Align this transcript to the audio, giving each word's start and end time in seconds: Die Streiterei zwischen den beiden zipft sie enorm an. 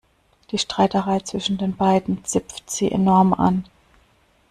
Die 0.49 0.57
Streiterei 0.57 1.19
zwischen 1.19 1.59
den 1.59 1.75
beiden 1.75 2.25
zipft 2.25 2.71
sie 2.71 2.91
enorm 2.91 3.35
an. 3.35 3.65